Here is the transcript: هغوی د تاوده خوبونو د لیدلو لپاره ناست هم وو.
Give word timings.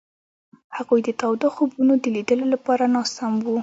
هغوی 0.77 0.99
د 1.07 1.09
تاوده 1.21 1.47
خوبونو 1.55 1.93
د 2.03 2.05
لیدلو 2.15 2.45
لپاره 2.53 2.83
ناست 2.95 3.15
هم 3.23 3.33
وو. 3.45 3.55